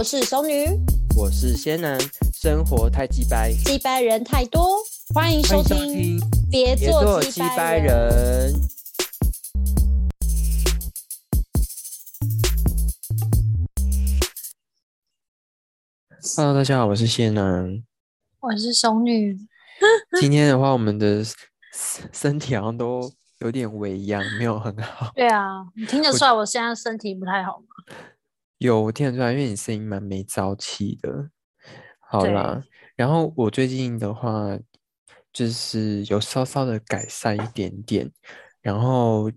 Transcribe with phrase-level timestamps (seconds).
[0.00, 0.64] 我是熟女，
[1.14, 2.00] 我是仙男，
[2.32, 4.78] 生活太鸡掰，鸡掰人太多，
[5.14, 6.18] 欢迎收听，
[6.50, 8.50] 别做鸡掰人。
[16.34, 17.84] Hello，大家好，我是仙男，
[18.40, 19.36] 我是熟女。
[20.18, 21.22] 今天的话，我们的
[22.10, 25.12] 身体好像都有点微恙，没有很好。
[25.14, 27.66] 对啊，你听得出来我现在身体不太好吗？
[28.60, 31.30] 有，我听得出来，因为你声音蛮没朝气的。
[31.98, 32.62] 好啦，
[32.94, 34.58] 然后我最近的话，
[35.32, 38.10] 就是有稍稍的改善一点点，
[38.60, 39.32] 然后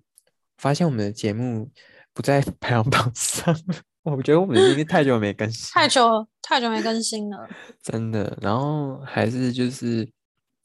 [0.58, 1.72] 发现我们的节目
[2.14, 3.56] 不在 排行榜上。
[4.04, 7.48] 我觉得我们已经太久没更新，太久太久没更新了，
[7.82, 8.38] 真的。
[8.42, 10.06] 然后还是就是，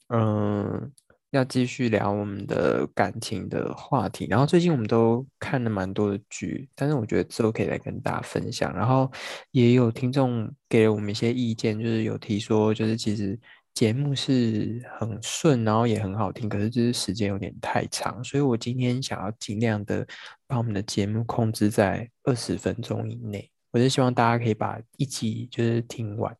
[0.09, 0.91] 嗯。
[1.31, 8.73] 要继续聊我们的感情的话题，然后最近我们都看了蛮多的剧，但是我觉得之后可以来跟大家分享。
[8.75, 9.11] 然后
[9.51, 13.39] 也有听众给了我们一些意见，就是有提说，就是其实
[13.75, 20.05] 节目是很顺，然后也很好听，可是就是时间有点太长，所以我今天想要尽量的
[20.47, 23.51] 把我们的节目控制在二十分钟以内。
[23.71, 26.35] 我是希望大家可以把一集就是听完，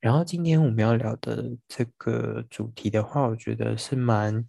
[0.00, 4.44] 然后今天我们要聊的这个主题的话，我觉得是蛮，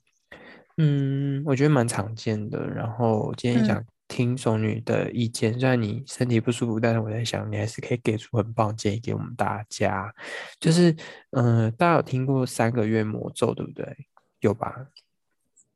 [0.78, 2.68] 嗯，我觉得蛮常见的。
[2.68, 10.14] 然后今天想听熟女的意见，虽然你身体不舒服，但是我在想你还是可以给出很棒建议给我们大家。
[10.60, 10.96] 就是，
[11.32, 13.86] 嗯，大家有听过三个月魔咒对不对？
[14.42, 14.88] 有吧？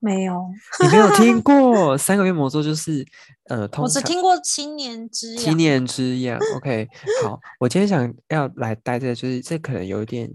[0.04, 0.50] 没有，
[0.82, 3.06] 你没有听 过三个月魔咒，就是
[3.50, 6.40] 呃，我只听过七年之七年之痒。
[6.56, 6.88] OK，
[7.24, 10.28] 好，我今天想要来带这，就是这可能有一点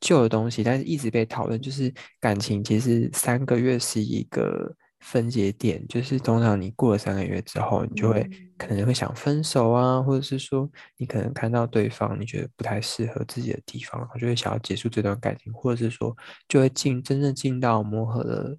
[0.00, 8.24] 旧的东西，但是一直被讨论，就是感情其实三个月是一个分节点，就是通常你过了三个月之后，你就会
[8.56, 16.16] 可能会想分手啊，或者是说你可能看到对方你觉得不太适合自己的地方，就会想要结束这段感情，或者是说
[16.46, 18.56] 就会进真正进到磨合的。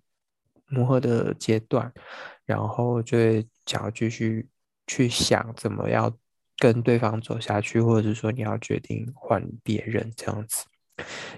[0.69, 1.91] 磨合的阶段，
[2.45, 4.47] 然后就会想要继续
[4.87, 6.11] 去想怎么要
[6.57, 10.65] 跟对方走下去，或者是说你要决定换别人这样子。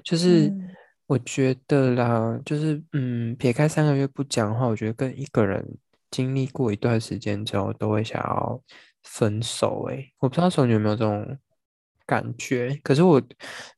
[0.03, 0.51] 就是
[1.07, 5.65] 我觉得啦，就是嗯，撇开三个月不讲的话，我觉得跟一个人
[6.09, 8.61] 经历过一段时间之后，都会想要
[9.03, 9.85] 分手。
[9.89, 11.37] 诶，我不知道手你有没有这种
[12.05, 12.79] 感觉？
[12.83, 13.21] 可是我，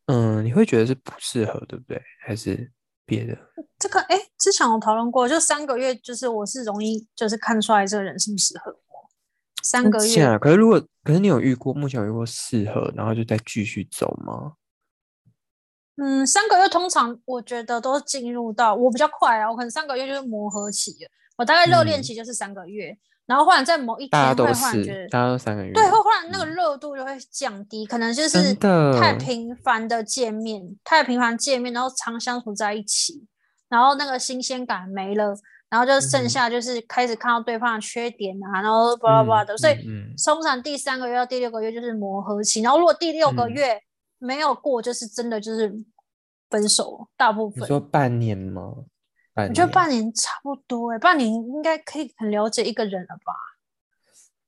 [0.07, 2.01] 嗯，你会觉得是不适合，对不对？
[2.25, 2.71] 还是？
[3.05, 3.37] 别的
[3.83, 9.09] 这个哎，之前我讨论过，就三个月，就是我是容易就是看出来这个人适不适合我。
[9.61, 14.53] 三个月，可是如果可是你有遇过，目前有遇过适合，然后就再继续走吗？
[15.97, 20.95] 嗯，三个月通常我觉得都进入到我比较快啊，我可能三个月就是磨合期，
[21.35, 22.97] 我大概热恋期就是三个月。
[23.25, 28.53] 然后忽然在某一天会忽然觉得，大家都三个月，对，会忽然那个热度就会降低，可能就是
[28.99, 33.25] 太频繁的见面，太频繁见面，然后常相处在一起，
[33.69, 35.33] 然后那个新鲜感没了，
[35.69, 39.75] 然后就剩下就是开始看到对方的缺点啊，然后巴拉巴拉的，所以
[40.23, 43.79] 通常第三个月到第六个月就是磨合期，然后如果第六个月
[44.19, 45.73] 没有过，就是真的就是
[46.49, 48.73] 分手，大部分你说半年吗？
[49.35, 53.33] 我觉得半年差不多哎，半年应该可以很了解一个人了吧？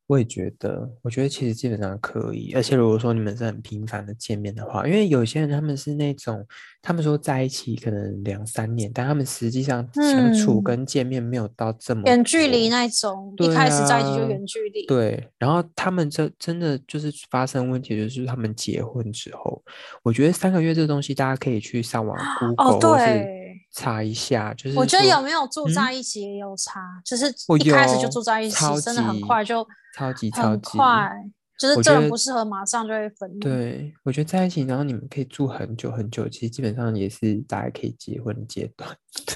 [0.08, 2.54] 我也觉得，我觉得其实基本上可以。
[2.54, 6.46] 而且如果说你们是很频繁的见面的话，因为有些人他们是那种，
[6.82, 14.86] 他们说在一起可能两三年，但他们实际上相处跟见面没有到这么远距离那种，一开始在一起就远距离。
[14.86, 19.64] 对，然后他们这真的就是发生问题，就是他们结婚之后，
[20.04, 22.18] 我觉得三个月这个东西，大家可以去上网
[22.56, 23.35] Google 或是。
[23.76, 27.28] 查一下，就是我觉得有没有住在一起也有差，就是
[27.60, 31.12] 一开始就住在一起，真的很快就超级超级快，
[31.60, 33.38] 就是这人不适合，马上就会分。
[33.40, 38.90] 对，我觉得在一起，然后你们可以住很久很久，其实基本上也是大家可以结婚阶段，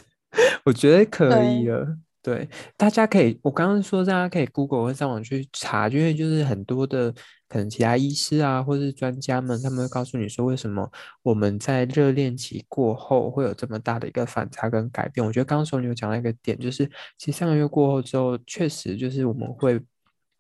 [0.64, 1.98] 我觉得可以了。
[2.22, 7.14] 对，大家可以，我刚刚说大家可以 Google 或上网去查，因为就是很多的
[7.50, 10.90] 可能其他医师啊，或者是专家们，他们会告诉你说，为什么
[11.24, 15.26] 我们在热恋期过后会有这么大的一个反差跟改变。
[15.26, 16.86] 我觉得刚刚说你有讲到一个点，就是
[17.18, 19.82] 其实三个月过后之后，确实就是我们会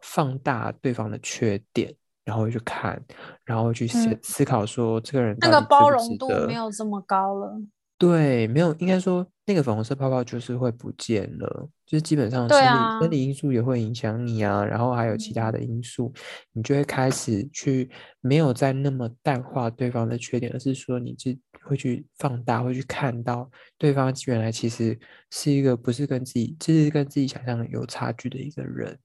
[0.02, 3.02] 放大对方的缺点，然后去看，
[3.44, 7.60] 然后去思思考说这个人那个包容度没有这么高了。
[8.00, 16.13] 对，没有，应该说那个粉红色泡泡就是会不见了，就是基本上生理生理因素也会影响你啊，然后还有其他的因素，
[16.54, 17.90] 你就会开始去
[18.22, 24.98] 没有再那么淡化对方的缺点，而是说你是会去放大，会去看到对方原来其实
[25.30, 28.98] 是一个不是跟自己，就是跟自己想象有差距的一个人。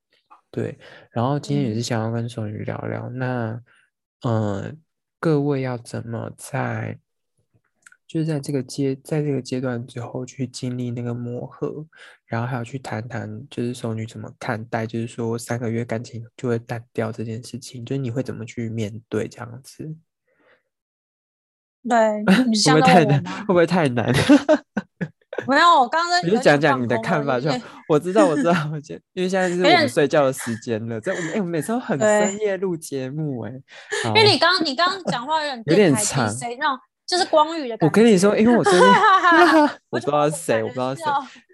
[0.52, 0.78] 对，
[1.10, 3.60] 然后今天也是想要跟宋宇聊聊，那
[4.24, 4.78] 嗯，
[5.18, 6.96] 各位要怎么在，
[8.06, 11.84] 就是在这个阶，在这个阶段之后去经历那个磨合，
[12.26, 19.96] 然后还要去谈谈，就是熟女怎么看待，就是说三个月感情就会淡掉这件事情，就是你会怎么去面对这样子？
[21.88, 22.24] 对，
[22.64, 23.24] 会不会太难？
[23.24, 24.12] 会不会太难？
[25.48, 27.50] 没有，我刚刚你就讲讲你的看法就。
[27.88, 33.50] 我知道，我知道， 我觉因为现在是我们睡觉的时间了，在我们哎，我们每次都很深夜录节目哎。
[34.06, 37.76] 因为你刚你刚刚讲话有点有点长，那种就是光宇的。
[37.80, 38.80] 我跟你说， 因为我最近
[39.90, 41.02] 我不知道是谁，我不知道谁，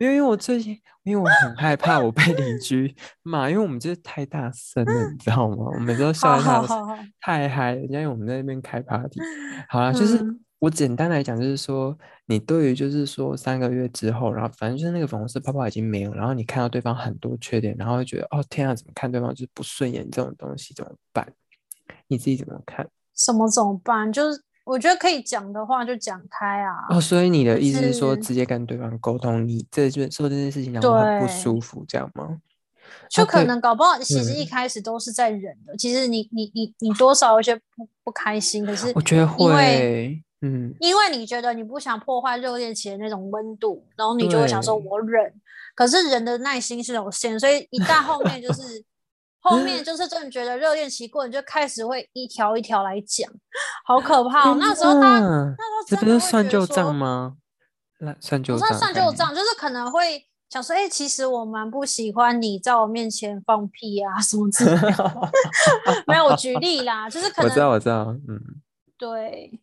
[0.00, 5.56] 因为因为我最近因为我很害怕我被邻居骂，因为我们就是太大声了，你知道吗？
[5.74, 6.42] 我们都笑得
[7.20, 9.20] 太嗨，人家我们在那边开 party。
[9.68, 10.18] 好了，就是。
[10.60, 21.26] 我简单来讲，就是说，你对于就是说三个月之后，然后反正就是那个粉红色泡泡已经没有，然后你看到对方很多缺点，然后会觉得哦天啊，怎么看对方就是不顺眼这种东西怎么办？
[22.08, 22.86] 你自己怎么看？
[23.16, 24.12] 什么怎么办？
[24.12, 24.38] 就是
[24.70, 26.86] 我觉得可以讲的话就讲开啊。
[26.90, 32.38] 哦，所以你的意思是说直接跟对方沟通，你这就说这件事情让我很不舒服，这样吗？
[33.08, 35.76] 就可能搞不好，其实一开始都是在忍的。
[35.76, 40.22] 其实你你你你多少有些不不开心，可是我觉得会。
[40.42, 45.30] 嗯，因为你觉得你不想破坏热恋期的那种温度，然后你就会想说“我忍”，
[45.76, 48.62] 可是人的耐心是有限，所以一旦后面就是
[49.40, 53.30] 后面就是真的觉得热恋期过，你就开始会一条一条来讲，
[53.84, 54.52] 好可怕。
[54.54, 57.36] 那时候他那时候这不是算旧账吗？
[58.00, 65.30] 那算旧账，算旧账，就是可能会想说：“哎，其实我蛮不喜欢你在我面前放屁啊什么之类的。
[66.06, 68.40] ”没有，我举例啦，就是可能我知道，我知道，嗯，
[68.96, 69.60] 对。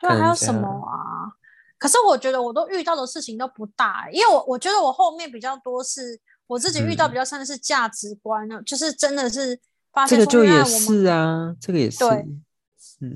[0.00, 1.32] 对，还有什么啊？
[1.78, 9.58] 可是我觉得我都遇到的事情都不大，因为我我觉得我后面比较多是我自己遇到比较像的是价值观呢，就是真的是
[9.92, 12.26] 发现这个就也是啊，这个也是对，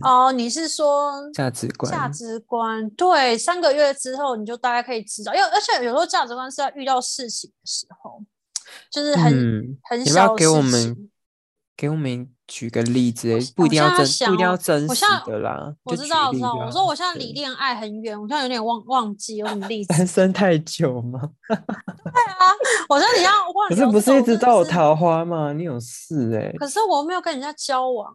[0.02, 1.92] 哦，你是说价值观？
[1.92, 8.22] 价值观对，三个月之后你就大概可以知道，因为而且有时候价值观是要遇到事情的时候，
[8.90, 11.08] 就是很很小给我们
[11.78, 12.28] 给我们。
[12.50, 15.70] 举个例子，不一定要真，不一定要真实的啦。
[15.84, 16.54] 我知道，我知道。
[16.54, 19.88] 我说我现在离恋爱很远，我现在有点忘忘记有什么例子。
[19.88, 21.20] 单身太久吗？
[21.46, 22.48] 对啊，
[22.88, 23.32] 我说你要
[23.68, 25.52] 可是不是一直都有桃花吗？
[25.52, 26.50] 你有事哎。
[26.56, 28.10] 可是我没有跟人家交往。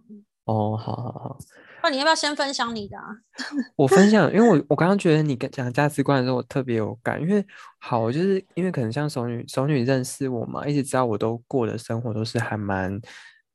[0.46, 1.38] 哦，好好好。
[1.84, 2.98] 那你要不要先分享你的？
[3.78, 7.46] 我分享，因为我我刚刚觉得你讲价值观的时候，我特别有感，因为
[7.78, 13.00] 好，就是因为可能像熟女熟女认识我嘛，一直知道我都过的生活都是还蛮。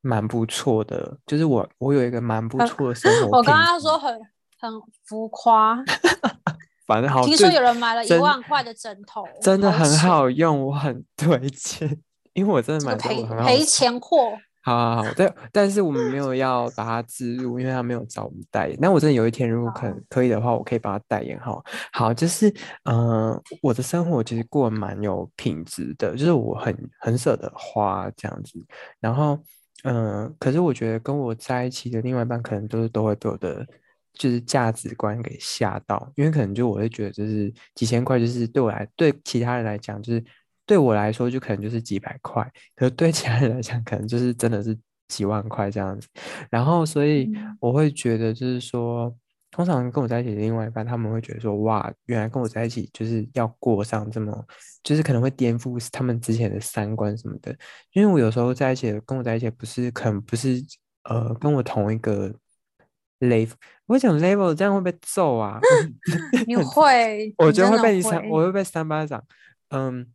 [0.00, 3.38] 蛮不错的，就是我我有一个蛮不错的生活。
[3.38, 4.12] 我刚刚说很
[4.60, 4.70] 很
[5.04, 5.76] 浮夸，
[6.86, 7.24] 反正好。
[7.24, 12.00] 听说有人买了一万块的枕头，真的很好用，我很 推荐，
[12.32, 14.32] 因为我真的买赔赔钱货。
[14.60, 18.76] 好好好，但但是我们没有要把它植入，因为他没有找我们代言。
[18.80, 21.58] 那我真的有一天如果可可以的话，我可以把它代言哈。
[21.92, 22.52] 好，就是
[22.84, 28.64] 嗯，我的生活其实过蛮有品质的，就是我很很舍得花这样子，
[29.00, 29.38] 然后。
[29.84, 33.66] 嗯，可是我觉得跟我在一起的另外一半，可能都是都会被我的
[34.12, 40.24] 就是价值观给吓到，因为可能就我会觉得，就是几千块，就是对我来，对其他人来讲，就是
[40.66, 42.42] 对我来说，就可能就是几百块，
[42.74, 44.76] 可是对其他人来讲，可能就是真的是
[45.08, 46.08] 几万块这样子。
[46.50, 47.30] 然后，所以
[47.60, 49.14] 我会觉得，就是说。
[49.50, 54.44] 通常跟我在一起的另外一半，他们会觉得说：“哇，原来跟我在一起就是要过上这么，
[54.82, 57.56] 就是可能会颠覆他们之前的三观什么的。”
[57.92, 60.62] 因为我有时候在一起，跟我在一起不是，可能不是
[61.04, 62.32] 呃跟我同一个
[63.20, 63.52] level。
[63.86, 65.58] 我讲 level，这样会被揍啊？
[66.46, 67.34] 你会？
[67.38, 69.22] 我觉得会被你扇，我会被三巴掌。
[69.70, 70.06] 嗯。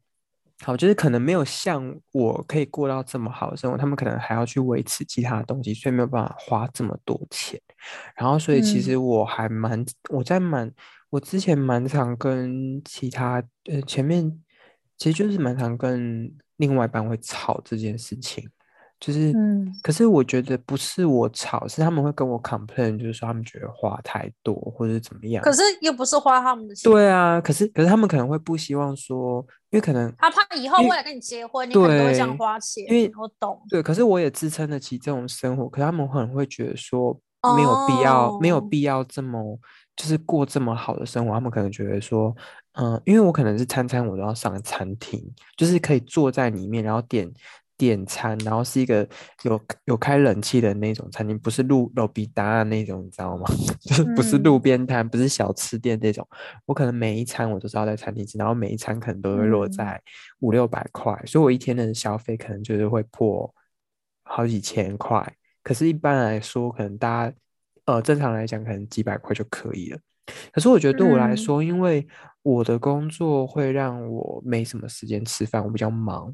[0.61, 7.59] 好，就是可能没有像我可以过到这么好的生活，他们可能还要去维持其他的东西，所以没有办法花这么多钱。
[8.15, 10.71] 然后，所以其实我还蛮，我在蛮，
[11.09, 14.31] 我之前蛮常跟其他呃前面，
[14.97, 18.49] 其实就是蛮常跟另外一半会吵这件事情。
[18.99, 25.43] 就是，嗯，可是我觉得不是我吵，是他们会跟我 complain，就是说他们觉得花太多或者怎么样。
[25.43, 26.89] 可是又不是花他们的钱。
[26.89, 32.85] 对啊，可是可是他们可能会不希望说，因为可能他怕以后未来跟你结婚，你可能会这样花钱。
[32.87, 33.61] 因为我懂。
[33.67, 37.19] 对，可是我也支撑得起这种生活，可是他们可能会觉得说
[37.55, 39.59] 没有必要，没有必要这么
[39.95, 41.33] 就是过这么好的生活。
[41.33, 42.35] 他们可能觉得说，
[42.73, 45.21] 嗯，因为我可能是餐餐我都要上餐厅，
[45.57, 47.31] 就是可以坐在里面，然后点。
[47.75, 49.05] 点餐，然后是一个
[49.41, 53.45] 有有开冷气的那种餐厅，不是路路比达那种，你知道吗？
[53.81, 56.25] 就是不是路边摊，不是小吃店那种。
[56.65, 59.99] 我可能每一餐我都是要在餐厅吃，然后每一餐可能都会落在
[60.39, 63.53] 五六百块，所以我一天的消费可能就是会破
[64.23, 67.35] 好几千块可是，一般来说，可能大家
[67.85, 69.99] 呃正常来讲，可能几百块就可以了。
[70.51, 72.05] 可是，我觉得对我来说，因为
[72.41, 76.33] 我的工作会让我没什么时间吃饭，我比较忙。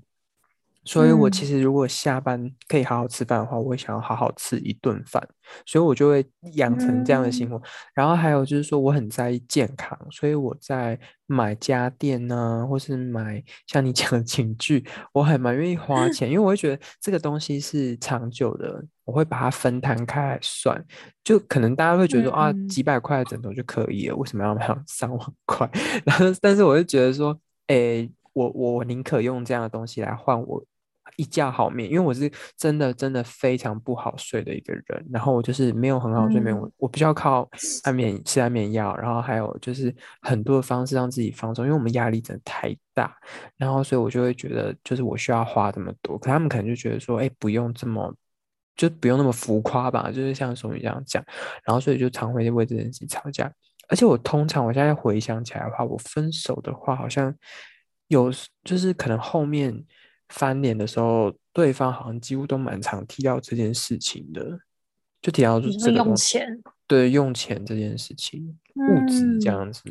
[0.89, 5.22] 所以，我其实如果下班可以好好吃饭的话，我会想要好好吃一顿饭，
[5.63, 7.62] 所以我就会养成这样的习惯。
[7.93, 20.84] 然后还有就是说，我很在意健康，所以我在买家电呢，或是买像你讲的寝具，我还蛮愿意花 钱，因为我会觉得这个东西是长久的，我会把它分摊开来算。
[21.24, 25.69] 就可能大家会觉得啊，几百块的枕头就可以了，为什么要买三万块？
[26.03, 28.10] 然后，但是我就觉得说，哎。
[28.34, 30.63] 我我宁可用这样的东西来换我
[31.19, 37.49] 一觉好眠，因为我是真的真的非常不好睡的一个人，然后我就是没有很好睡眠，我我必须要靠
[37.83, 43.13] 安眠吃安眠药，然后还有就是很多的方式让自己放松，因为我们压力真的太大，
[43.57, 48.15] 然后所以我就会觉得就是我需要花这么多，可他们可能就觉得说，哎，不用这么
[48.77, 51.21] 就不用那么浮夸吧，就是像松宇这样讲，
[51.65, 53.51] 然后所以就常会为这件事吵架，
[53.89, 57.35] 而且我通常我现在回想起来的话，我分手的话好像。
[58.09, 58.31] 有
[58.63, 59.71] 就是可能后面
[60.29, 64.59] 翻脸的时候，对方好像几乎都蛮常提到这件事情的，
[65.21, 69.83] 就提到就是用钱，对用钱这件事情，物质这样子，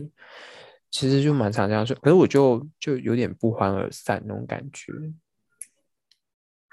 [0.90, 1.96] 其实就蛮常这样说。
[1.96, 4.92] 可是我就就有点不欢而散那种感觉。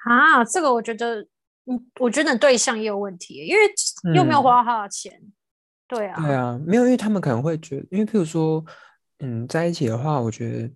[0.03, 1.21] 啊，这个我觉得，
[1.65, 3.61] 嗯，我觉得对象也有问题，因为
[4.15, 5.19] 又没有花他的钱，
[5.87, 8.63] 对啊，对啊，没有，因为他们可能会觉得，因为譬如说，
[9.19, 10.71] 嗯，在一起的话，我觉得。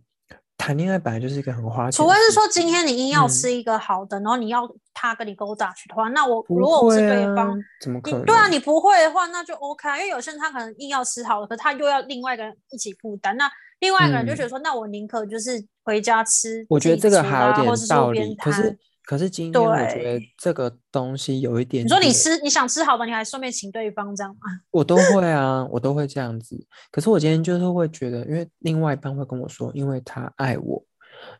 [0.60, 8.26] 谈恋爱本来就是一个很花钱，除非是说今天你硬要吃一个好的，然后你要他跟你勾搭去的话，那我如果我是对方，怎么可能？
[8.26, 9.98] 对啊，你不会的话，那就 OK 啊。
[9.98, 13.50] 因为有些人他可能硬要吃好的，可他又要另外一个人一起负担，那
[13.80, 16.66] 另外一个人就觉得说，那我宁可就是回家吃。
[16.70, 18.78] 我觉得这个还有点道理，可是。
[19.10, 24.42] 可是今天我觉得这个东西有一点，你说你吃你想吃好的，你还顺便请对方这样吗？
[24.70, 26.56] 我都会啊，我都会这样子。
[26.92, 30.86] 可是我今天就是会觉得，因为另外一半会跟我说，因为他爱我。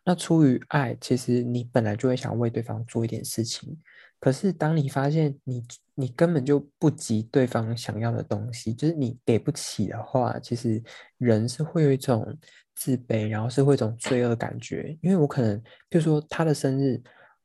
[0.04, 3.78] 那出于爱，其实你本来就会想为对方做一点事情。
[4.18, 10.82] 可是当你发现你你根本就不及对方想要的东西，就是你给不起的话，其实
[11.18, 12.36] 人是会有一种
[12.74, 14.98] 自卑，然后是会一种罪恶感觉。
[15.02, 15.56] 因为我可能，
[15.88, 17.00] 比如说他的生日。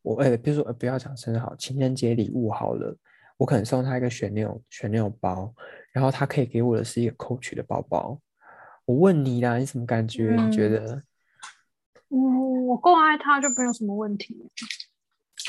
[0.05, 2.95] 我哎，比如说，不要讲生日好，情人节礼物好了，
[3.37, 5.51] 我可能送他一个旋钮旋钮包，
[5.91, 8.21] 然后他可以给我的是一个 Coach 的包包。
[8.85, 10.35] 我问你啦，你什么感觉？
[10.39, 11.01] 你觉得？
[12.09, 14.47] 嗯，我够爱他，就没有什么问题。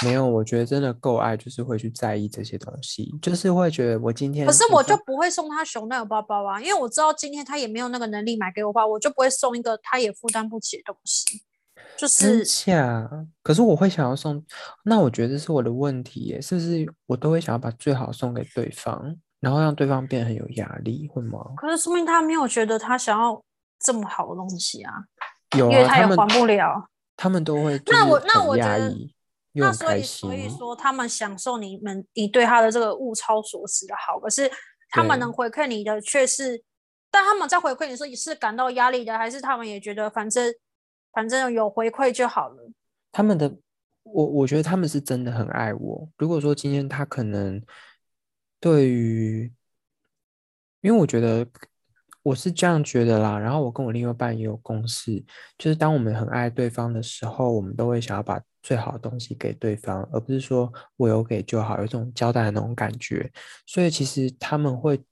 [0.04, 4.46] 没有，我觉得真的够爱，就是会去在意这些东西，就是会觉得我今天。
[4.46, 11.42] 可是我就不会送他熊奈尔包包啊，因为我知道今天他也没有那个能力买给我话，我就不会送一个他也负担不起的东西。
[11.96, 13.08] 就是假，
[13.42, 14.44] 可是我会想要送，
[14.84, 21.38] 那我觉得是我的问题耶，是不是我都会想要把最好送给对方，然后让对方变得很有压力，会吗？
[21.56, 23.42] 可是说明他没有觉得他想要
[23.78, 24.92] 这么好的东西啊，
[25.56, 26.86] 有啊，因为他也还不了，
[27.16, 28.94] 他们都会那我那我觉得
[29.54, 34.50] 那所以所以说他们享受你们你对他的这个物超所值的好，可是
[34.90, 36.62] 他们能回馈你的却是，
[37.10, 40.54] 但他们在回馈你说也是感到压力的，还是他们也觉得反正。
[41.16, 42.70] 反正有回馈就好了。
[43.10, 43.50] 他们的，
[44.02, 46.06] 我我觉得他们是真的很爱我。
[46.18, 47.58] 如果说今天他可能
[48.60, 49.50] 对于，
[50.82, 51.46] 因为我觉得
[52.22, 53.38] 我是这样觉得啦。
[53.38, 55.24] 然后我跟我另外一半也有共识，
[55.56, 63.32] 就是当我们很爱对方的时候，我们都会想要把最好的东西给对方，而不是说我有给就好，有这种交代的那种感觉。
[63.66, 65.02] 所以其实他们会。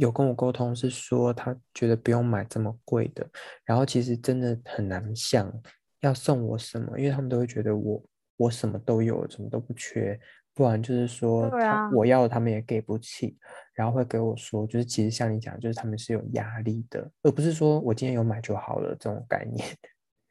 [0.00, 3.28] 有跟我沟通是说，他觉得不用买这么贵的，
[3.64, 5.52] 然后其实真的很难想
[6.00, 8.02] 要送我什么，因为他们都会觉得我
[8.38, 10.18] 我什么都有，什么都不缺，
[10.54, 11.50] 不然就是说
[11.92, 13.36] 我要他们也给不起，
[13.74, 19.68] 然后会给我说，就是其实像你讲，就是他们是有压力的，而不是说我今天有买就好了这种概念。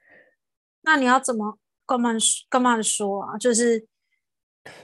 [0.81, 3.37] 那你要怎么跟他们跟他们说啊？
[3.37, 3.87] 就是。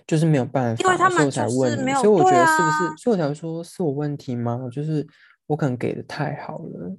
[0.07, 3.03] 就是没有办法，因为他们才问你，所以我觉得是不是？
[3.03, 4.67] 所以我才会说是我问题吗？
[4.71, 5.05] 就是
[5.47, 6.95] 我可能给的太好了，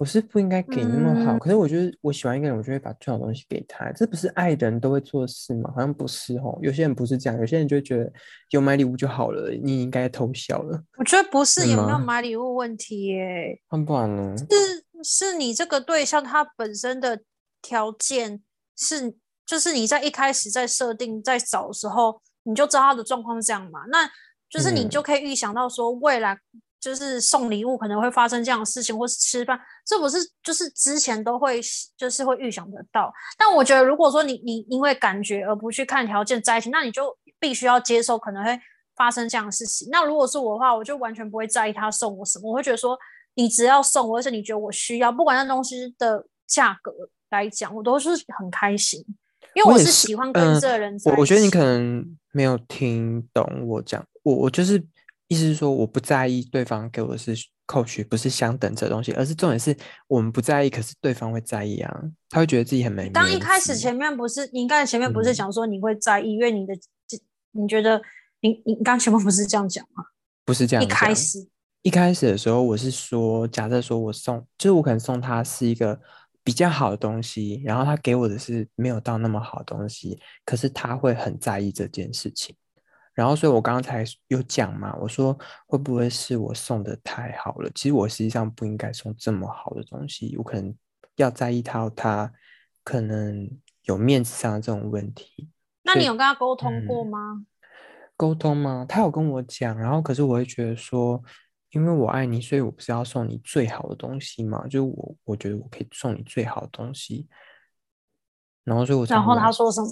[0.00, 1.38] 我是不应该给那么好。
[1.38, 3.90] 可是我觉得我喜欢一个人，我就会把最好的东西给他。
[3.92, 5.70] 这不是爱的人都会做事吗？
[5.74, 6.58] 好像不是哦。
[6.62, 8.10] 有些人不是这样，有些人就会觉得
[8.50, 10.82] 有买礼物就好了，你应该偷笑了。
[10.96, 14.36] 我觉得不是有没有买礼物问题耶，很不然呢？
[14.38, 17.20] 是是你这个对象他本身的
[17.60, 18.42] 条件
[18.76, 19.16] 是。
[19.48, 23.80] 就是你在一开始在设定在找的时候，你就知道他的状况是这样嘛？
[23.90, 24.06] 那
[24.50, 26.38] 就是你就可以预想到说，未来
[26.78, 31.60] 就是送礼物可能会发生这样的事情，或是吃饭，这不是就是之前都会
[31.96, 33.10] 就是会预想得到。
[33.38, 38.60] 但我觉得，如果说你你因为感觉而不去看条件在一起，那你就必须要接受可能会
[38.94, 39.88] 发生这样的事情。
[39.90, 42.98] 那如果是我的话，我就完全不会在意他送我什么，我会觉得说，
[43.34, 46.92] 你只要送我，而且你觉得我需要，不管那东西的价格
[47.30, 49.04] 来讲，我都是很开心，
[49.54, 50.96] 因为我是喜欢跟这个人。
[51.04, 54.82] 我我觉得你可能没有听懂我讲，我我就是
[55.28, 57.34] 意思是说，我不在意对方给我的是。
[57.68, 59.76] 扣取不是相等这东西，而是重点是
[60.06, 63.10] 我们不在意，可是对方会在意啊，他会觉得自己很没。
[63.10, 66.72] 当一开始前面不是，你刚才前面不是讲说你会在意，因为你的，
[67.52, 68.00] 你觉得
[68.40, 70.02] 你你刚前面不是这样讲吗？
[70.46, 70.82] 不是这样。
[70.82, 71.46] 一开始
[71.82, 76.00] 一开始的时候，我是说，假设说我送，就是我可能送他是一个
[76.48, 82.56] 比较好的东西，然后他给我的是没有到那么好的东西，可是他会很在意这件事情。
[83.12, 87.70] 然后，所以我刚才有讲嘛，我说会不会是我送的太好了？
[87.74, 90.74] 其实我实际上不应该送这么好的东西，我可能
[91.16, 92.32] 要在意到，他
[92.82, 93.50] 可能
[93.82, 95.50] 有面子上的这种问题。
[95.82, 97.44] 那你有跟他沟通过吗？
[98.16, 98.86] 沟通吗？
[98.88, 101.22] 他有跟我讲，然后可是我会觉得说，
[101.70, 104.66] 因为我爱你，所以我不是要送你最好的东西嘛？
[104.68, 107.26] 就我我觉得我可以送你最好的东西。
[108.64, 109.88] 然后，所以我然后他说什么？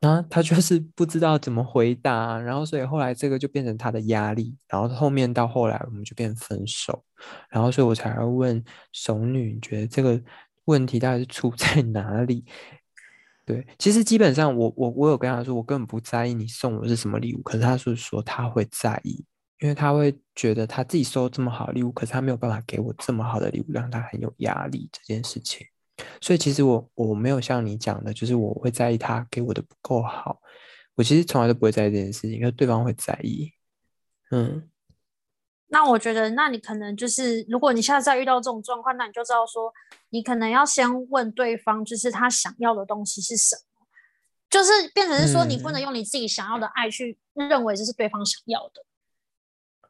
[0.08, 7.02] 啊，他就是不知道怎么回答，然后所以后来这个就变成他的压力，然后后面到后来我们就变分手，
[7.48, 8.62] 然后所以我才会问
[8.92, 10.20] 熟女，你觉得这个
[10.66, 12.44] 问题到底是出 在哪里？
[13.46, 19.24] 对，其实基本上我我我有跟他说，我根本不在意你送我是什么礼物，可是他是说他会在意，
[19.60, 25.66] 因为他会觉得他自己收这么好的礼物，可是他没有办法给我这么好的礼物，让他很有压力这件事情。
[26.20, 30.40] 所以其实我我没有像你讲的，就是我会在意他给我的不够好。
[30.96, 33.52] 我其实从来都不会在意这件事情，因为对方会在意。
[34.30, 34.68] 嗯，
[35.68, 39.72] 那我觉得，那你可能就是，如果你现在再遇到这种状况，那你就知道说，
[40.10, 43.86] 你可能要先问对方，就是他想要的东西是什么，
[44.50, 48.84] 就是变成是说，你不能用你自己想要的爱去认为这是对方想要的。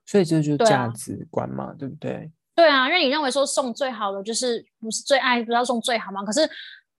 [0.06, 2.30] 所以这就是价值观嘛，对不对？
[2.54, 6.22] 对啊，因为你认为说送最好的就是不是最爱，不要送最好嘛。
[6.22, 6.48] 可是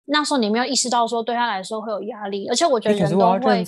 [0.06, 3.64] 那时候你没有意识到说对他来说会有压力，而且我觉得人都会。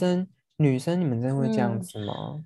[0.58, 2.42] 女生你们真的会这样子吗？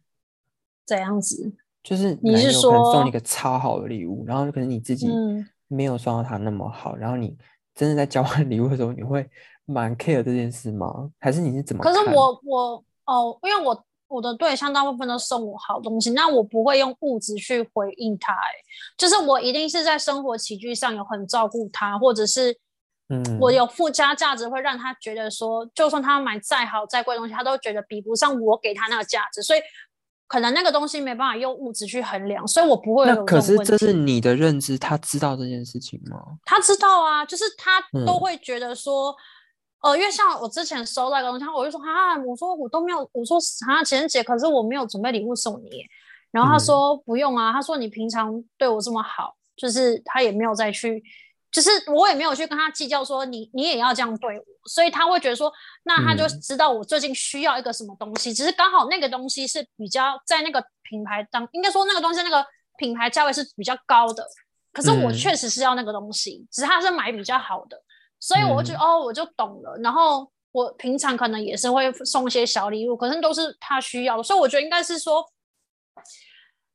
[0.84, 1.52] 怎样子？
[1.82, 5.08] 就是你是说送你一个超好的礼物，然后可能你自己
[5.68, 7.34] 没有送到他那么好，然后你
[7.74, 9.26] 真的在交换礼物的时候，你会
[9.64, 11.10] 蛮 care 这件事吗？
[11.18, 11.82] 还是你是怎么？
[11.82, 13.84] 可是我我哦，因为我。
[14.10, 18.50] 我的对象大部分都送我好东西，那我不会用物质去回应他，哎，
[18.98, 22.58] 就是我一定是在生活起居上有很照顾他，或者是，
[23.08, 29.60] 嗯，我有附加价值，会让他觉得说，就算他买再好再贵东西，他都觉得比不上我给他那个价值，所以
[30.26, 36.20] 可能那个东西没办法用物质去衡量，所以我不会有可是这是你的认知，他知道这件事情吗？
[36.44, 39.14] 他知道啊，就是他都会觉得说。
[39.82, 45.84] 呃，因为像我之前收到一个东西，我就说啊，我说我都没有，我说啊，情人节可是我没有准备礼物送你，
[46.30, 51.02] 然后他说不用啊，他说你平常对我这么好，就是他也没有再去，
[51.50, 55.50] 就是我也没有去跟他计较说你你也要这样对我，所以他会觉得说，
[55.84, 62.44] 那他就知道我最近需要一个什么东西，只是刚好那个东西是比较在那个品牌当，应该说那个东西那个
[62.76, 64.26] 品牌价位是比较高的，
[64.74, 67.82] 可是我确实是要那个东西，只是他是买比较好的。
[68.20, 69.76] 所以我就哦，我就懂了。
[69.82, 74.22] 然后我平常可能也是会送一些小礼物，可是都是他需要的。
[74.22, 75.24] 所以我觉得应该是说，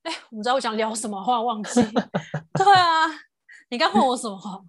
[0.03, 1.81] 哎，我不知道我想聊什么，话忘记。
[2.57, 3.05] 对啊，
[3.69, 4.65] 你刚问我什么？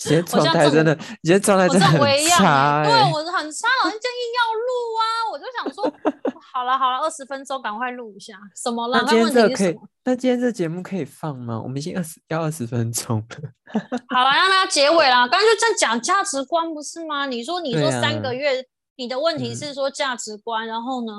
[0.00, 2.82] 今天状态真的，今天状态真的很差。
[2.82, 5.02] 对，我是很差，老是建议要录啊。
[5.30, 5.84] 我就想说，
[6.52, 8.34] 好了好了，二十分钟，赶快录一下。
[8.56, 9.02] 什么了？
[9.02, 9.78] 那今天这可以？
[10.02, 11.60] 那今天这节目可以放吗？
[11.60, 13.50] 我们已经二十要二十分钟了。
[14.08, 15.28] 好了，让它结尾了。
[15.28, 17.26] 刚刚就在讲价值观，不是吗？
[17.26, 18.64] 你说，你说三个月，
[18.96, 21.12] 你的问题是说价值观，然后呢？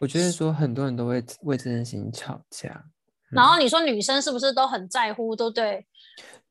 [0.00, 2.84] 我觉得说很多人都会为这件事情吵架。
[3.32, 5.84] 然后你说女生是不是都很在乎，对不对？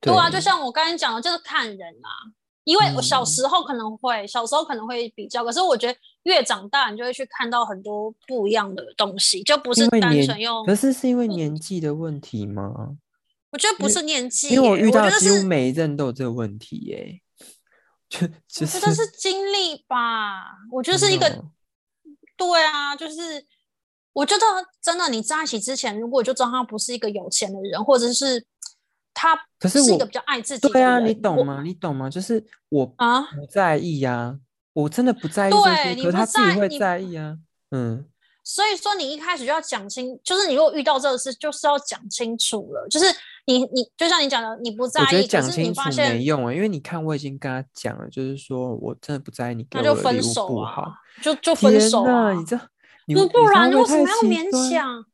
[0.02, 2.34] 对啊，就像我刚才讲的，就是看人啊。
[2.64, 10.64] 因为我小时候可能会，小时候可能会比较，可是我觉得越长大，你就会去看到很多不一样的东西，就不是单纯用。
[10.64, 12.72] 可是是因为年纪的问题吗？
[13.50, 17.20] 我觉得不是年纪，因为我遇到几乎每一任都有这个问题耶。
[18.08, 21.44] 就我觉得是经历吧，我觉得是一个，
[22.38, 23.44] 对啊，就是
[24.14, 24.46] 我觉得
[24.80, 28.46] 真的，你在一起之前，如果就知道他不是一个有钱的人，或者是。
[29.14, 31.62] 他可是一个比较爱自己对啊，你懂吗？
[31.64, 32.10] 你懂吗？
[32.10, 34.38] 就是我啊不在意呀，
[34.74, 37.38] 我真的不在意这些，可他自己会在意啊。
[37.72, 38.06] 嗯，
[38.44, 42.88] 所以说你一开始就要讲清，就是你如果遇到这个事，就是要讲清楚了。
[42.90, 43.06] 就是
[43.46, 52.34] 你你就像你讲的，你不在意，讲清楚没用啊，因为你看我已经跟他讲了，就是说我真的不在意你给我的礼物不好，就就分手啊！
[52.34, 52.58] 你这
[53.08, 55.06] 不不然为什么要勉强？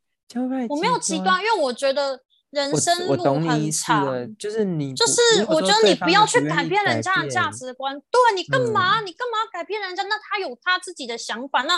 [0.70, 2.20] 我没有极端，因为我觉得
[2.52, 7.94] 人生路很长，就是你，就是我觉得你不要去改变人家的价值观。
[8.10, 9.02] 对你干嘛？
[9.02, 10.04] 你干嘛改变人家？
[10.04, 11.74] 那他有他自己的想法，那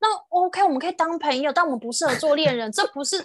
[0.00, 2.72] 那 OK，我们可以当朋友，但我们不适合做恋人。
[2.72, 3.18] 这不是，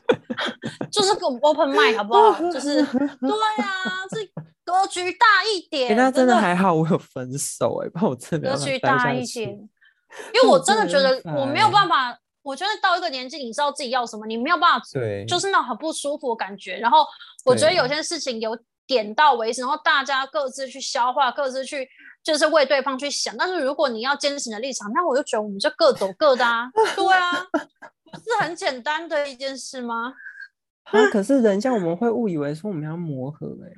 [0.91, 2.39] 就是跟我们 open mind 好不好？
[2.51, 3.31] 就是对
[3.63, 4.25] 啊，这
[4.65, 5.95] 格局大一 点。
[5.95, 9.43] 那真的还好，我有分手哎，不然我真的格局大一些，
[10.35, 12.19] 因为我真的觉得我没有办法。
[12.41, 16.78] 我觉得到一个年纪，你知道自己要什么，你没有办法，对，就是那种很不舒服的感觉。
[16.78, 17.06] 然后
[17.45, 21.88] 我觉得有些事情有点到为止，然后大家各自去消化，各自去
[22.23, 23.36] 就是为对方去想。
[23.38, 27.45] 但是如果你要坚持你的立场，那我就觉得我们就各走各的啊，对啊，
[28.12, 30.13] 不是很简单的一件事吗？
[30.86, 33.69] 啊，可是人家我们会误以为说我们要磨合哎，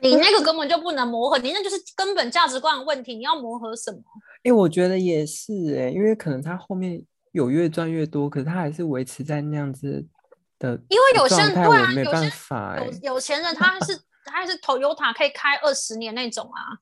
[0.00, 3.98] 你那个根本就不能磨合，你那就是根本价值观的问题，你要磨合什么？
[4.46, 10.06] 哎，我觉得也是哎，因为可能他后面有越赚越多，可是他还是维持在那样子
[10.58, 10.80] 的。
[10.88, 16.78] 因为有些人对啊，没办法，有有钱人他还是他还是投油塔可以开二十年那种啊。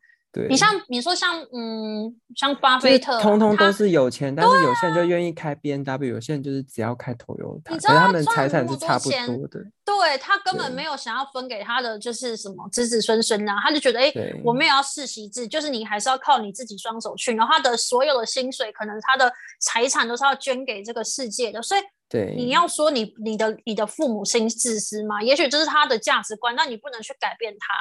[0.49, 9.65] 你像你说像嗯像巴菲特，通通都是有钱，但是有些人就愿意开 B N W，有些人就是只要开投油塔，知道他们财产是差不多的。
[9.85, 25.23] 对他根本没有想要分给他的就是什么子子孙孙啊，他就觉得哎，我们也要世袭制，就是你还是要靠你自己双手去，然后他的所有的薪水，可能他的财产都是要捐给这个世界的，所以对你要说你你的你的父母亲自私吗？
[25.23, 27.75] 也许这是他的价值观，那你不能去改变他。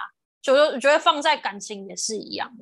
[0.43, 2.55] 就我觉得放在感情也是一样。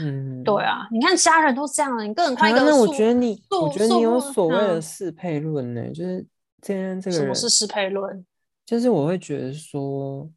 [0.00, 2.60] 嗯，对啊，你看家人都这样了，你更快一个。
[2.60, 6.24] 那我觉得你，我觉得你有所谓的适配论呢，就是
[6.62, 7.26] 今天这个人。
[7.26, 8.24] 什么是适配论？
[8.64, 10.30] 就是我会觉得说，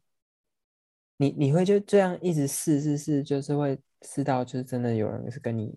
[1.18, 5.72] 你你会就这样一直试试试，就是会试到就是真的有人是跟你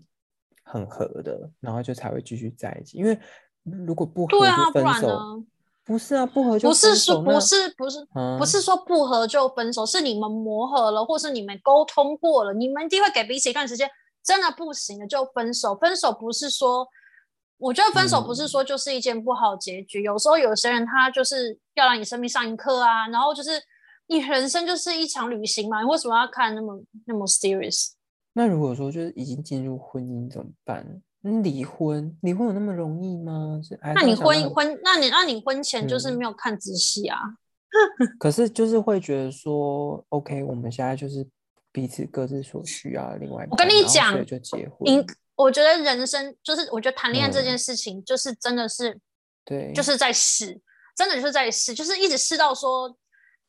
[0.64, 2.98] 很合的，然后就才会继续在一起。
[2.98, 3.16] 因为
[3.62, 5.44] 如果不合就分手。
[5.88, 8.06] 不是啊，不合就不是说不是不是
[8.38, 13.90] 不是说不合就分手，是你们磨合了，或是你们沟通过了，你们一定会给彼此一段时间。
[14.22, 15.74] 真的不行了就分手。
[15.76, 16.86] 分手不是说，
[17.56, 20.02] 我觉得分手不是说就是一件不好结局。
[20.02, 23.52] 有时候有些人他就是要让你生命上一课啊，然后就是
[24.08, 27.92] 你人生就是一场旅行嘛，你为什么要看那么那么 serious？
[28.34, 30.84] 那如果说就是已经进入婚姻怎么办？
[31.22, 33.60] 离婚，离婚有那么容易吗？
[33.94, 37.18] 那你婚婚，那你那你婚前就是没有看仔细啊？
[38.18, 41.26] 可是就是会觉得说，OK，我们现在就是
[41.72, 44.78] 彼此各自所需要，另外我跟你讲，就结婚。
[44.84, 45.04] 你
[45.34, 48.98] 我觉得人生就是，我觉得谈恋爱这件事情，就是真的是，
[49.44, 50.60] 对，就是在试，
[50.96, 52.96] 真的就是在试，就是一直试到说，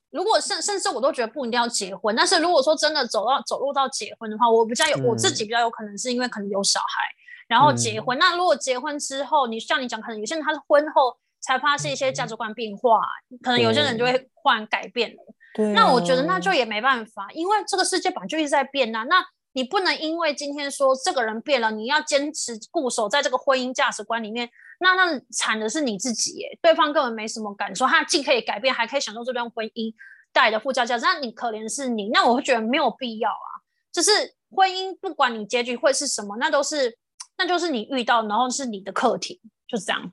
[0.10, 7.06] 如果甚甚至我都觉得不一定要结婚，但是如果说真的走到走入到结婚的话，我比较有我自己比较有可能是因为可能有小孩。
[7.50, 13.02] 然后结婚，那如果结婚之后，你像你讲，可能有些人他是婚后才发现一些价值观变化，
[13.42, 15.18] 可能有些人就会换改变了。
[15.56, 19.04] 对，那我觉得那就也没办法，因为这个世界本来就一直在变呐。
[19.10, 24.48] 那你不能因为今天说这个人变了，你要坚持固守在这个婚姻价值观里面，
[24.80, 26.60] 那那惨的是你自己耶。
[26.62, 29.92] 对方根本没什么感受，他既可以改变，还可以享受这段婚姻
[30.32, 31.04] 带来的附加价值。
[31.04, 33.50] 那你可怜是你，那我会觉得没有必要啊。
[33.92, 34.12] 就是
[34.52, 36.96] 婚姻，不管你结局会是什么，那都是。
[37.40, 40.12] 那就是你遇到，然后是你的课题，就是这样。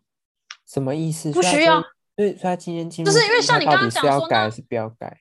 [0.64, 1.32] 什么意思？
[1.32, 1.82] 不需要。
[2.16, 5.20] 所以，他今天进就是因为像你刚刚讲说，要改还是不要改？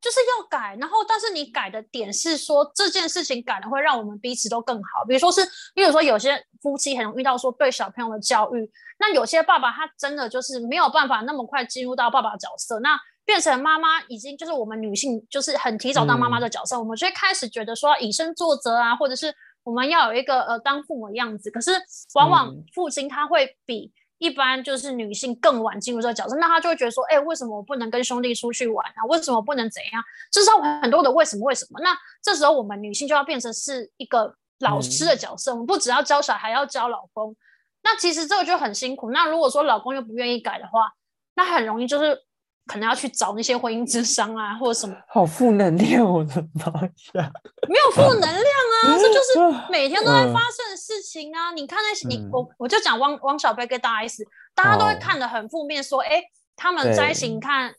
[0.00, 0.76] 就是要改。
[0.80, 5.04] 然后，但是你改的点是说，这件事情改了会让我们彼此都更好。
[5.06, 5.40] 比如说是，
[5.74, 19.34] 比如说有些夫妻很容易遇到说对小朋友的教育，那有些爸爸他真的就是没有办法那么快进入到爸爸角色，那变成妈妈已经就是我们女性就是很提早当妈妈的角色，我们就会开始觉得说以身作则啊，或者是。
[19.70, 21.70] 我们要有一个呃当父母的样子，可是
[22.14, 29.06] 往往父亲他会比一般就是女性更晚进入这个角色，那他就会觉得说，哎，为什么我不能跟兄弟出去玩啊？
[29.08, 30.02] 为什么不能怎样？
[30.32, 31.78] 至少很多的为什么为什么？
[31.80, 37.36] 那这时候我们女性就要变成是一个老师的角色，我们不只要教小孩，还要教老公。
[37.84, 39.12] 那其实这个就很辛苦。
[39.12, 40.92] 那如果说老公又不愿意改的话，
[41.36, 42.24] 那很容易就是。
[42.70, 46.70] 可能要去找那些婚姻智商啊，或者什么，好负能量，我的妈
[47.14, 47.28] 呀！
[47.68, 48.44] 没有负能量
[48.84, 51.50] 啊，这就是 每天都在发生的事情啊。
[51.52, 54.22] 你看那些，你我我就讲汪汪小菲跟大 S，
[54.54, 56.22] 大家都会看的很负面，说哎，
[56.54, 57.74] 他们在一起，你看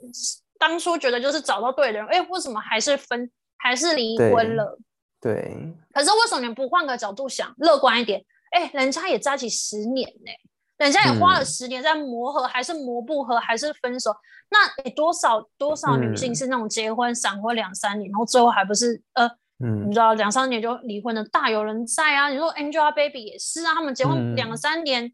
[0.59, 4.77] 当初觉得就是找到对的人，哎，为什么还是分，还是离婚了？
[5.21, 5.73] 对。
[5.93, 8.21] 可是为什么你不换个角度想，乐观一点？
[8.51, 10.31] 哎，人家也在一起十年呢。
[10.81, 14.11] 人家也花了十年在磨合，还是磨不合，还是分手？
[14.49, 19.27] 那你多少多少女性是那种结婚闪婚两三年，然后最后还不是呃
[19.63, 22.29] 嗯，你知道两三年就离婚的大有人在啊。
[22.29, 25.13] 你说 Angelababy 也是啊，他们结婚两三年，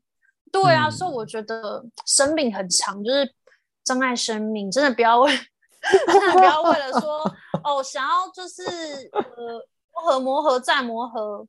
[0.54, 0.90] 对啊。
[0.90, 3.30] 所以我觉得生命很长，就是
[3.84, 5.30] 珍爱生命，真的不要为，
[6.08, 7.20] 真的不要为了说
[7.62, 8.64] 哦，想要就是
[9.12, 9.22] 呃
[9.94, 11.46] 磨合磨合再磨合。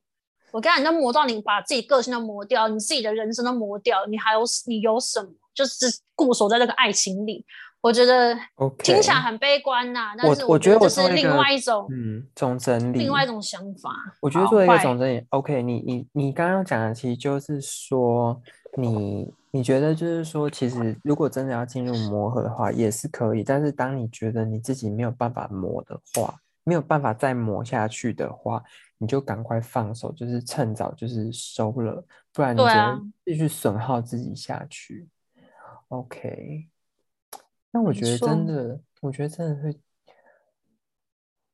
[0.50, 5.28] 我跟你讲，你磨到你把自己个性都磨掉，你自己的人生都磨掉，你还有你有什么？
[5.54, 7.44] 就是固守在这个爱情里。
[7.80, 8.34] 我觉得
[8.78, 13.90] 听起来很悲观呐，但是我觉得这是另外一种嗯总整理，另外一种想法。
[14.20, 18.40] 我觉得做一个总整理，OK，你你你刚刚讲的其实就是说，
[18.76, 23.44] 你你觉得就是说，其实如果真的要进入磨合的话，也是可以。
[23.44, 26.34] 但是当你觉得你自己没有办法磨的话，
[26.68, 28.62] 没有办法再磨下去的话，
[28.98, 35.08] 你就赶快放手，就是趁早就是收了，不然你只会继续损耗自己下去。
[35.88, 36.68] OK。
[37.70, 39.80] 那我觉得真的，我觉得真的会。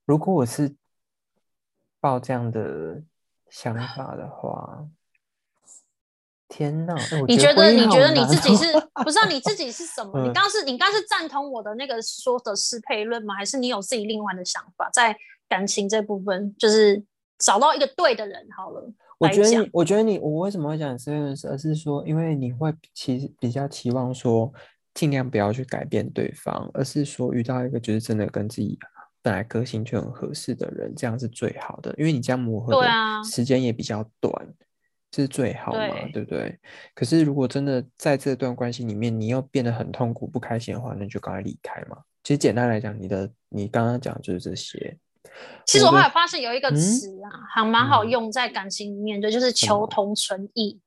[0.04, 0.74] 如果我是
[2.00, 3.02] 抱这样的
[3.48, 4.84] 想法的话，
[6.48, 6.94] 天哪！
[7.26, 7.70] 你觉得？
[7.70, 8.64] 你觉得你自己是
[9.04, 9.18] 不是？
[9.28, 10.22] 你自己是什么？
[10.22, 13.34] 你刚是你刚是赞同我的那个说的适配论吗？
[13.34, 14.88] 还是你有自己另外的想法？
[14.92, 15.16] 在
[15.48, 17.02] 感情这部分，就是
[17.38, 18.92] 找到一个对的人好了。
[19.18, 21.34] 我觉得你，我觉得你，我为什么会讲适配论？
[21.50, 24.52] 而是说，因为你会其实比较期望说。
[24.94, 28.78] 尽量不要去改变对方，而是说遇到一个就是真的跟自己
[29.22, 31.92] 本来个性就很合适的人，这样是最好的。
[31.98, 32.88] 因为你这样磨合的
[33.28, 34.64] 时间也比较短，这
[35.22, 36.58] 是最好嘛，对不对？
[36.94, 41.98] 可是如果真的在这段关系里面，你又变得很痛苦、不开心的话，那就赶快离开嘛。
[42.22, 44.96] 其实简单来讲，你的你刚刚讲就是这些。
[45.64, 50.80] 其实我后来发现有一个词啊，还蛮好用在感情里面的，就是求同存异。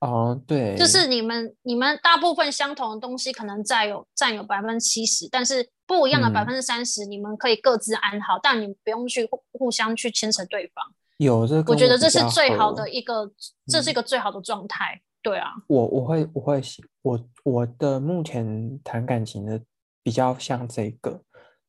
[0.00, 10.84] 哦，对，就是你们你们大部分相同的东西可能占有占有百分之七十，但是不一样的百分之三十，你们可以各自安好，但你不用去互互相去牵扯对方。
[11.24, 13.30] 有这个，我觉得这是最好的一个，
[13.66, 15.00] 这是一个最好的状态。
[15.22, 16.60] 对啊，我我会我会
[17.02, 19.60] 我我的目前谈感情的
[20.02, 21.20] 比较像这个，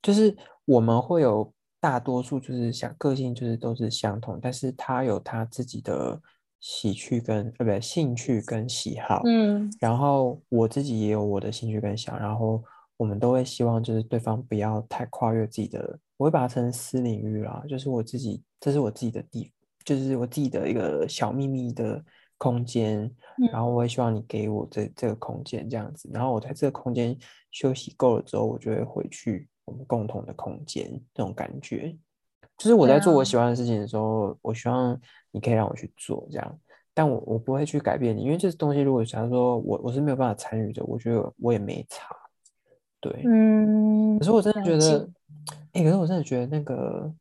[0.01, 0.35] 就是
[0.65, 6.21] 我们会有大多数就是想个性就是都是相同，但是他有他自己的。
[6.65, 12.63] 喜趣跟呃不对，兴趣跟喜好，嗯，然后我自己也有我的兴趣跟喜好，然后
[12.95, 19.51] 我们都会希望就是对方不要太跨越自己的，我会把它称私领域啦，就是我自己，这是我自己的地，
[19.83, 22.03] 就是我自己的一个小秘密的
[22.37, 23.09] 空间，
[23.51, 27.17] 然后我也希望你给我这这个空间这样子，然后我在这个空间
[27.51, 31.95] 休息够了之后，我就会回去我们共同的空间，这种感觉。
[32.57, 34.97] 就是我在做我喜欢的事情的时候，我希望
[35.31, 36.59] 你可以让我去做这样，
[36.93, 42.15] 但我我不会去改变你，因为这东西如果假如说我我是没有办法参与的，我觉得我也没差，
[43.01, 44.19] 对，嗯。
[44.19, 45.09] 可是我真的觉得，
[45.73, 47.11] 哎，可是我真的觉得那个。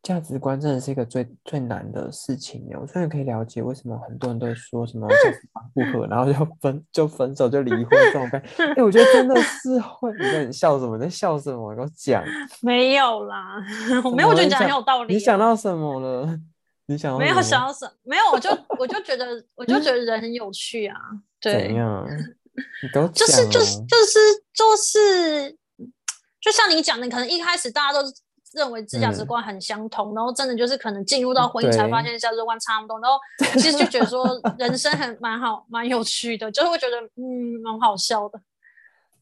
[0.00, 2.78] 价值观真的是一个最最难的事情呢。
[2.80, 8.40] 我虽然可以了解为什么很多人都说什么价值观不合，然后就分就分手就离婚这种感。
[8.76, 10.10] 哎，我觉得真的是会。
[10.12, 10.96] 你在笑什么？
[10.96, 11.74] 你在笑什么？
[11.74, 12.22] 给我讲。
[12.62, 13.56] 没有啦，
[14.04, 15.14] 我没有觉得讲很有道理。
[15.14, 16.38] 你想到什么了？
[16.86, 17.84] 你想没有想到什？
[18.04, 20.96] 没有，我就我就觉得我就觉得人很有趣啊。
[21.42, 21.66] 对。
[21.66, 22.06] 怎样？
[22.82, 24.18] 你都就是就是就是
[24.54, 25.58] 就是，
[26.40, 28.06] 就像你讲的，可能一开始大家都。
[28.54, 33.18] 认为自价值观很相同，然后真的就是可能进入到婚姻才发现价值观差不多，然后
[33.52, 34.26] 其实就觉得说
[34.58, 38.40] 人生很蛮好蛮有趣的，就是会觉得嗯蛮好笑的，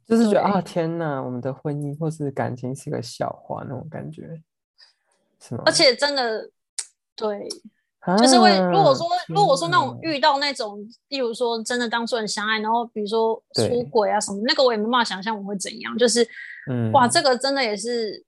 [0.06, 4.40] 就是觉得啊天哪，我们的婚姻或是感情是个笑话那种感觉，
[5.40, 5.64] 是吗？
[5.66, 6.48] 而且真的
[7.16, 7.48] 对，
[8.18, 16.26] 就是会如果说如果说那种遇到那种，例如说真的当初很相爱，然后比如说出轨啊什么，那个我也没办法想象我会怎样，就是
[16.70, 18.24] 嗯哇这个真的也是。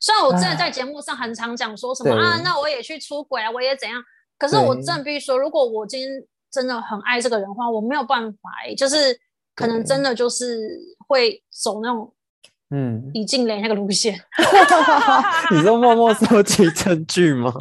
[0.00, 4.02] 虽然我真的在节目上很常讲说什么啊，那我也去出轨啊，我也怎样。
[4.36, 6.10] 可是我真的必须说，如果我今天
[6.52, 9.18] 真的很爱这个人的话，我没有办法，就是
[9.54, 12.12] 可能真的就是会走那种
[12.70, 14.14] 嗯李静蕾那个路线。
[15.52, 17.52] 你说默默收集证据吗？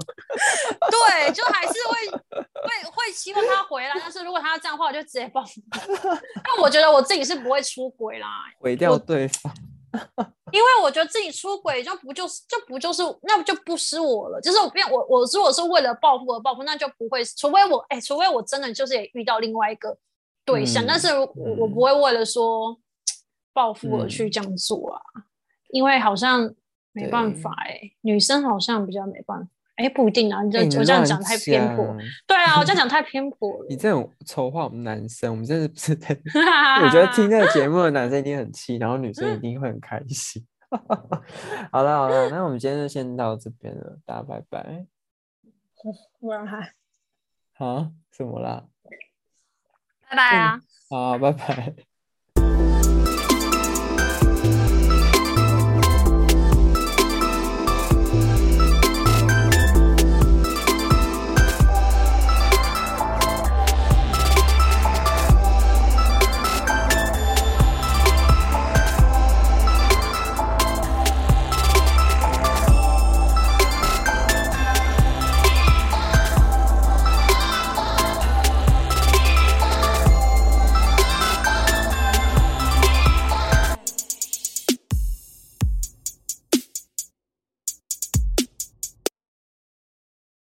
[0.90, 5.62] 对，就还是会 会会希望他回来，但是如果他要这样的话，我就直接报复。
[6.44, 8.28] 但我觉得我自己是不会出轨啦，
[8.60, 9.54] 毁掉对方。
[10.52, 19.96] 因为我觉得自己出轨就不就是就不就是那就不是我了，就是我变我我如果是为了报复而报复，那就不会，除非我哎，除非我真的就是也遇到另外一个
[20.46, 22.76] 对象，但是我我不会为了说
[23.54, 25.02] 报复而去这样做啊，
[25.70, 26.54] 因为好像
[26.92, 29.48] 没办法哎，女生好像比较没办法。
[29.76, 30.44] 哎，不一定啊！
[30.44, 31.84] 你这我这样讲太偏颇。
[32.28, 33.66] 对啊，我这样讲太偏颇 了。
[33.68, 35.94] 你这种丑化我们男生，我们真的不是。
[36.84, 40.46] 我觉得听这个节目的男生一定很气，然后女生一定会很开心。
[41.72, 44.86] 好了好了，那我们今天就先到这边了，大家拜拜。
[46.20, 46.72] 我还
[47.54, 48.66] 好，什么啦？
[50.08, 50.62] 拜拜啊！
[50.88, 51.93] 好，拜拜。